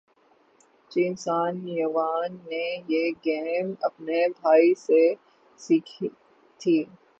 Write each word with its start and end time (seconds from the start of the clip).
چین 0.91 1.13
San 1.15 1.53
Yuan 1.69 2.31
نے 2.49 2.65
یہ 2.87 3.11
game 3.25 3.73
اپنے 3.81 4.27
بھائی 4.41 4.73
سے 4.77 5.01
سیکھی 5.59 6.07
تھی 6.59 6.77